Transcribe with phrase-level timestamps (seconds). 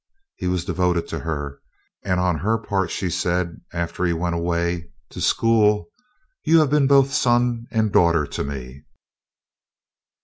[0.35, 1.59] He was devoted to her,
[2.03, 5.91] and on her part she said, after he went away to school,
[6.43, 8.83] "You have been both son and daughter to me."